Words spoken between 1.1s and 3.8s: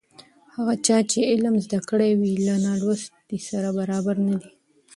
چې علم زده کړی وي له نالوستي سره